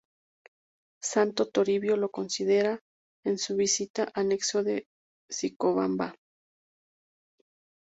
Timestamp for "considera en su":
2.09-3.55